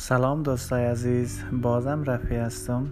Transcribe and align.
سلام 0.00 0.42
دوستای 0.42 0.84
عزیز 0.84 1.44
بازم 1.52 2.04
رفی 2.04 2.36
هستم. 2.36 2.86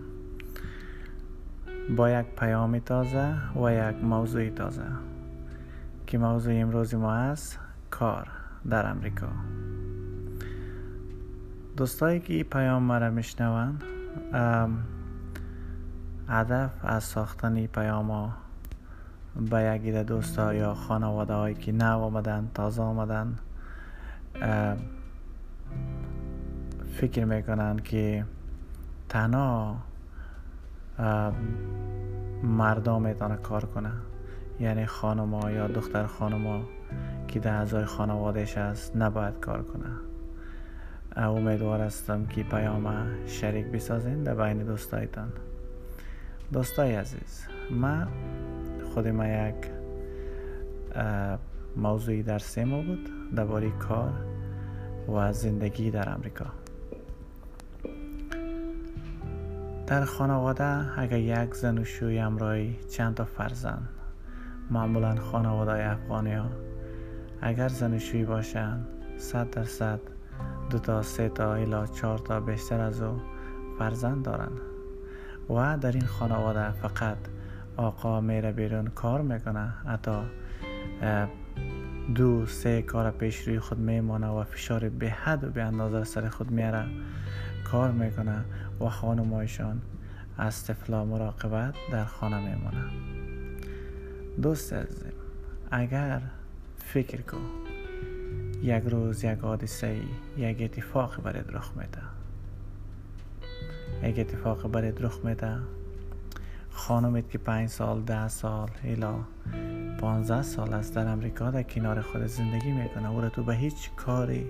با 1.97 2.11
یک 2.11 2.27
پیام 2.39 2.79
تازه 2.79 3.35
و 3.57 3.73
یک 3.73 4.05
موضوع 4.05 4.51
تازه 4.51 4.83
که 6.07 6.19
موضوع 6.19 6.55
امروز 6.55 6.95
ما 6.95 7.13
است 7.13 7.59
کار 7.91 8.29
در 8.71 8.91
امریکا. 8.91 9.27
دوستایی 11.77 12.21
که 12.21 12.35
این 12.35 12.45
پیام 12.45 12.83
مرا 12.83 13.11
میشنوند 13.11 13.85
هدف 16.29 16.71
از 16.83 17.05
ساختن 17.05 17.57
این 17.57 17.67
پیام 17.67 18.11
ها 18.11 18.33
به 19.51 19.63
یکی 19.63 20.05
دوستا 20.05 20.55
یا 20.55 20.75
خانواده 20.75 21.35
هایی 21.35 21.55
که 21.55 21.73
نو 21.73 21.99
آمدن 21.99 22.51
تازه 22.55 22.83
آمدن 22.83 23.39
فکر 26.99 27.25
می‌کنن 27.25 27.79
که 27.79 28.25
تنها 29.09 29.77
مردم 32.43 33.03
می‌تونه 33.03 33.37
کار 33.37 33.65
کنه. 33.65 33.91
یعنی 34.61 34.87
خانم 34.87 35.51
یا 35.55 35.69
دختر 35.69 36.07
خانم 36.07 36.63
که 37.29 37.41
در 37.41 37.55
اعضای 37.55 37.85
خانوادهش 37.85 38.59
است 38.59 38.97
نباید 38.97 39.41
کار 39.41 39.63
کنه. 39.63 39.91
امیدوار 41.17 41.81
هستم 41.81 42.27
که 42.27 42.43
پیام 42.43 43.09
شریک 43.27 43.67
بسازین 43.67 44.23
در 44.23 44.35
بین 44.35 44.59
دوستایتان. 44.59 45.33
دوستای 46.53 46.95
عزیز 46.95 47.47
من 47.71 48.09
خود 48.95 49.09
ما 49.09 49.27
یک 49.27 49.55
موضوعی 51.77 52.23
در 52.23 52.39
سیما 52.39 52.83
بود 52.83 53.11
درباره 53.35 53.71
کار 53.71 54.13
و 55.09 55.33
زندگی 55.33 55.91
در 55.91 56.09
امریکا 56.15 56.47
در 59.89 60.05
خانواده 60.05 60.99
اگر 60.99 61.19
یک 61.19 61.55
زن 61.55 61.79
و 61.79 61.85
شوی 61.85 62.19
همراهی 62.19 62.77
چند 62.91 63.15
تا 63.15 63.25
فرزند 63.25 63.89
معمولا 64.71 65.17
خانواده 65.17 65.91
افغانی 65.91 66.35
ها 66.35 66.51
اگر 67.41 67.69
زن 67.69 67.95
و 67.95 67.99
شوی 67.99 68.25
باشن 68.25 68.81
صد 69.17 69.51
درصد 69.51 70.01
دو 70.71 70.79
تا 70.79 71.03
سه 71.03 71.29
تا 71.29 71.55
الا 71.55 71.87
چهار 71.87 72.19
تا 72.19 72.41
بیشتر 72.41 72.81
از 72.81 73.03
او 73.03 73.21
فرزند 73.79 74.25
دارن 74.25 74.53
و 75.51 75.79
در 75.79 75.93
این 75.93 76.07
خانواده 76.07 76.71
فقط 76.73 77.19
آقا 77.77 78.21
میره 78.21 78.53
بیرون 78.53 78.87
کار 78.87 79.23
می‌کنه 79.23 79.69
حتی 79.87 80.19
دو 82.15 82.47
سه 82.47 82.83
کار 82.83 83.11
پیش 83.11 83.49
روی 83.49 83.61
خود 83.61 83.79
میمانه 83.79 84.29
و 84.29 84.45
فشار 84.45 84.89
به 84.89 85.11
حد 85.11 85.45
و 85.45 85.51
به 85.51 85.63
اندازه 85.63 86.05
سر 86.05 86.29
خود 86.29 86.51
میاره 86.51 86.85
کار 87.71 87.91
می‌کنه 87.91 88.45
و 88.81 88.89
خانمایشان 88.89 89.83
از 90.39 90.65
طفلا 90.65 91.05
مراقبت 91.05 91.75
در 91.93 92.05
خانه 92.05 92.41
میمانه 92.41 92.85
دوست 94.43 94.73
عزیزم 94.73 95.13
اگر 95.71 96.21
فکر 96.79 97.23
کن 97.23 97.39
یک 98.63 98.83
روز 98.85 99.25
یک 99.25 99.39
حادثه 99.39 100.01
یک 100.37 100.63
اتفاق 100.63 101.23
برات 101.23 101.55
رخ 101.55 101.73
میده. 101.77 102.03
یک 104.03 104.19
اتفاق 104.19 104.71
برات 104.71 105.03
رخ 105.03 105.25
میده. 105.25 105.57
خانمت 106.71 107.31
که 107.31 107.39
پنج 107.39 107.69
سال 107.69 108.03
ده 108.03 108.29
سال 108.29 108.71
الا 108.85 109.15
پانزده 110.01 110.43
سال 110.43 110.75
است 110.75 110.95
در 110.95 111.07
امریکا 111.07 111.51
در 111.51 111.63
کنار 111.63 112.01
خود 112.01 112.27
زندگی 112.27 112.73
می‌کنه 112.73 113.11
او 113.11 113.21
را 113.21 113.29
تو 113.29 113.43
به 113.43 113.55
هیچ 113.55 113.91
کاری 113.97 114.47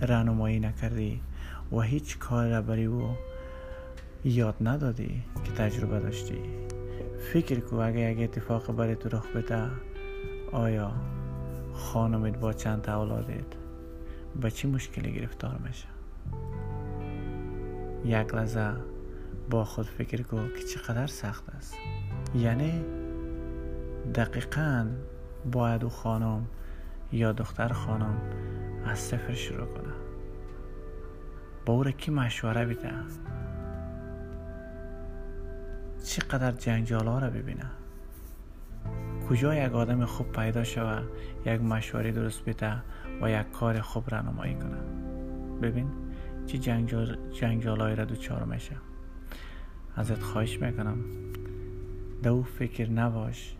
رنمایی 0.00 0.60
نکردی 0.60 1.20
و 1.72 1.80
هیچ 1.80 2.18
کار 2.18 2.50
را 2.50 2.62
برای 2.62 2.84
او 2.84 3.10
یاد 4.24 4.54
ندادی 4.60 5.22
که 5.44 5.52
تجربه 5.52 6.00
داشتی. 6.00 6.38
فکر 7.32 7.60
کو 7.60 7.76
اگه 7.76 8.00
یک 8.00 8.20
اتفاق 8.20 8.76
برای 8.76 8.96
تو 8.96 9.08
رخ 9.08 9.26
بده 9.26 9.70
آیا 10.52 10.92
خانمت 11.74 12.38
با 12.38 12.52
چند 12.52 12.90
اولادت 12.90 13.44
به 14.40 14.50
چی 14.50 14.68
مشکلی 14.68 15.12
گرفتار 15.12 15.58
میشه؟ 15.66 15.86
یک 18.04 18.34
لحظه 18.34 18.72
با 19.50 19.64
خود 19.64 19.86
فکر 19.86 20.22
کو 20.22 20.36
که 20.36 20.62
چقدر 20.62 21.06
سخت 21.06 21.48
است. 21.48 21.74
یعنی 22.34 22.84
دقیقا 24.14 24.86
باید 25.52 25.84
او 25.84 25.90
خانم 25.90 26.46
یا 27.12 27.32
دختر 27.32 27.68
خانم 27.68 28.18
از 28.86 28.98
صفر 28.98 29.34
شروع 29.34 29.66
کنه 29.66 29.92
با 31.66 31.72
او 31.72 31.82
را 31.82 31.90
کی 31.90 32.10
مشوره 32.10 32.64
بیده 32.64 32.92
چقدر 36.04 36.52
جنجال 36.52 37.06
ها 37.06 37.18
را 37.18 37.30
ببینه 37.30 37.66
کجا 39.28 39.54
یک 39.54 39.72
آدم 39.72 40.04
خوب 40.04 40.32
پیدا 40.32 40.64
شوه 40.64 41.02
یک 41.46 41.60
مشوره 41.60 42.12
درست 42.12 42.44
بیده 42.44 42.82
و 43.22 43.30
یک 43.30 43.50
کار 43.50 43.80
خوب 43.80 44.04
رانمایی 44.10 44.54
کنه 44.54 44.78
ببین 45.62 45.86
چی 46.46 46.58
جنجال, 46.58 47.18
جنجال 47.32 47.80
های 47.80 47.96
را 47.96 48.04
دوچار 48.04 48.44
میشه 48.44 48.76
ازت 49.96 50.22
خواهش 50.22 50.58
می‌کنم. 50.58 50.98
دو 52.22 52.42
فکر 52.42 52.90
نباش 52.90 53.56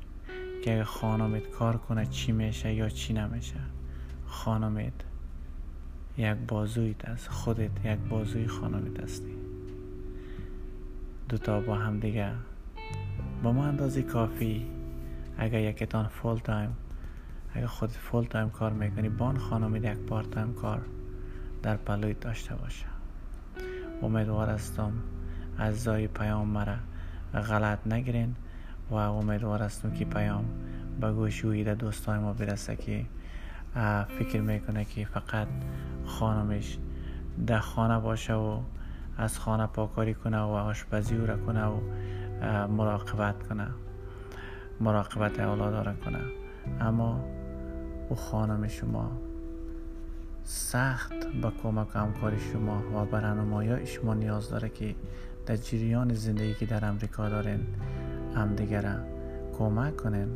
که 0.64 0.72
اگه 0.72 0.84
خانمت 0.84 1.50
کار 1.50 1.76
کنه 1.76 2.06
چی 2.06 2.32
میشه 2.32 2.74
یا 2.74 2.88
چی 2.88 3.12
نمیشه. 3.12 3.60
خانمت 4.26 4.92
یک 6.18 6.36
بازویت 6.48 7.04
است. 7.04 7.28
خودت 7.28 7.70
یک 7.84 7.98
بازوی 7.98 8.46
خانمت 8.46 9.00
هستی. 9.00 9.34
دوتا 11.28 11.60
با 11.60 11.74
هم 11.74 12.00
دیگه. 12.00 12.32
با 13.42 13.52
ما 13.52 13.66
اندازه 13.66 14.02
کافی. 14.02 14.66
اگر 15.38 15.60
یکتان 15.60 16.08
full 16.08 16.38
time 16.38 16.76
اگر 17.54 17.66
خود 17.66 17.90
full 17.90 18.24
time 18.24 18.50
کار 18.50 18.72
می‌کنی 18.72 19.08
بان 19.08 19.36
خانمت 19.36 19.84
یک 19.84 19.98
part 19.98 20.30
time 20.30 20.54
کار 20.54 20.82
در 21.62 21.76
پلوی 21.76 22.14
داشته 22.14 22.54
باشه. 22.54 22.86
امیدوار 24.02 24.50
هستم 24.50 24.92
از 25.58 25.82
زای 25.82 26.06
پیام 26.06 26.48
مرا 26.48 26.76
غلط 27.34 27.86
نگیرین 27.86 28.34
و 28.90 28.94
امیدوار 28.94 29.62
هستم 29.62 29.90
که 29.90 30.04
پیام 30.04 30.44
به 31.00 31.12
گوش 31.12 31.44
دوستای 31.44 32.18
ما 32.18 32.32
برسه 32.32 32.76
که 32.76 33.04
فکر 34.18 34.40
می‌کنه 34.40 34.84
که 34.84 35.04
فقط 35.04 35.48
خانمش 36.06 36.78
در 37.46 37.58
خانه 37.58 37.98
باشه 37.98 38.34
و 38.34 38.60
از 39.16 39.38
خانه 39.38 39.66
پاکاری 39.66 40.14
کنه 40.14 40.38
و 40.38 40.50
آشپزی 40.50 41.16
را 41.16 41.36
کنه 41.36 41.64
و 41.64 41.80
مراقبت 42.68 43.48
کنه 43.48 43.68
مراقبت 44.80 45.40
اولاد 45.40 45.86
را 45.86 45.94
کنه. 45.94 46.18
اما 46.80 47.24
او 48.08 48.16
خانم 48.16 48.68
شما 48.68 49.10
سخت 50.44 51.26
با 51.42 51.52
کمک 51.62 51.88
همکاری 51.94 52.40
شما 52.40 52.82
و 52.94 53.04
برنامه 53.04 53.84
شما 53.84 54.14
نیاز 54.14 54.50
داره 54.50 54.68
که 54.68 54.94
در 55.46 55.56
جریان 55.56 56.14
زندگی 56.14 56.54
که 56.54 56.66
در 56.66 56.84
امریکا 56.84 57.28
دارین 57.28 57.66
همدیگه 58.36 58.82
کمک 59.58 59.96
کنین 59.96 60.28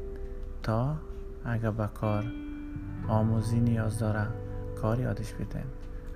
تا 0.63 0.97
اگر 1.45 1.71
به 1.71 1.89
کار 1.95 2.25
آموزی 3.09 3.61
نیاز 3.61 3.99
داره. 3.99 4.27
کار 4.83 5.01
یادش 5.01 5.33
بدین 5.33 5.65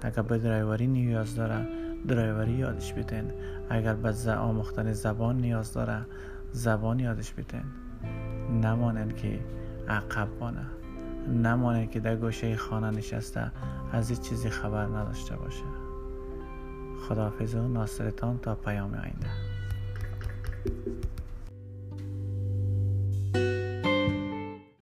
اگر 0.03 0.23
به 0.23 0.39
درایوری 0.39 0.87
نیاز 0.87 1.37
داره 1.37 1.69
درایوری 2.09 2.53
یادش 2.53 2.93
بدین 2.93 3.25
اگر 3.71 3.95
به 3.95 4.33
آموختن 4.33 4.93
زبان 4.93 5.37
نیاز 5.37 5.73
داره 5.73 6.07
زبان 6.53 6.99
یادش 7.01 7.33
بدین 7.33 7.65
نمانن 8.63 9.09
که 9.09 9.41
عقب 9.89 10.29
بانه. 10.41 10.67
نمانن 11.29 11.87
که 11.87 12.01
در 12.01 12.17
گوشه 12.17 12.57
خانه 12.57 12.91
نشسته 12.91 13.53
از 13.93 14.11
این 14.11 14.21
چیزی 14.21 14.51
خبر 14.51 14.85
نداشته 14.85 15.37
باشه. 15.37 15.65
خداحافظ 17.09 17.55
و 17.55 17.69
ناصرتان 17.69 18.39
تا 18.39 18.55
پیام 18.55 18.95
آینده. 18.95 19.50